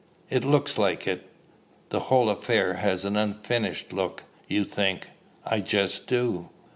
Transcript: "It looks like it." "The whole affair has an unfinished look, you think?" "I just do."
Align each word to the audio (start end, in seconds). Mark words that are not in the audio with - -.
"It 0.31 0.43
looks 0.43 0.79
like 0.79 1.05
it." 1.05 1.29
"The 1.89 1.99
whole 1.99 2.31
affair 2.31 2.73
has 2.77 3.05
an 3.05 3.15
unfinished 3.15 3.93
look, 3.93 4.23
you 4.47 4.63
think?" 4.63 5.09
"I 5.45 5.59
just 5.59 6.07
do." 6.07 6.49